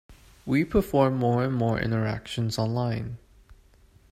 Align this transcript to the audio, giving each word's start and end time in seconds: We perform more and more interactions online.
We 0.47 0.65
perform 0.65 1.17
more 1.17 1.43
and 1.43 1.53
more 1.53 1.79
interactions 1.79 2.57
online. 2.57 3.19